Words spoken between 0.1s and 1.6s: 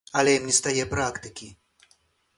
Але ім нестае практыкі.